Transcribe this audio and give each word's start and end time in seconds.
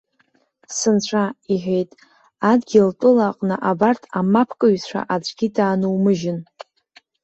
Сынцәа!- 0.77 1.35
иҳәеит:- 1.53 1.95
Адгьылтәыла 2.51 3.25
аҟны 3.29 3.55
абарҭ 3.69 4.03
амапкыҩцәа 4.19 5.01
аӡәгьы 5.13 5.47
даанумыжьын! 5.55 6.39